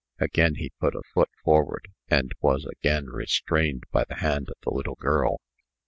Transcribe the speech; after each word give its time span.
Again 0.17 0.55
he 0.55 0.71
put 0.79 0.95
a 0.95 1.03
foot 1.13 1.29
forward, 1.43 1.87
and 2.09 2.31
was 2.41 2.65
again 2.65 3.05
restrained 3.09 3.83
by 3.91 4.03
the 4.03 4.15
hand 4.15 4.49
of 4.49 4.55
the 4.63 4.71
little 4.75 4.95
girl. 4.95 5.37